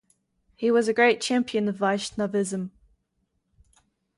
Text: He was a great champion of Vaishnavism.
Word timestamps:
He 0.55 0.71
was 0.71 0.87
a 0.87 0.95
great 0.95 1.21
champion 1.21 1.67
of 1.67 1.75
Vaishnavism. 1.75 2.71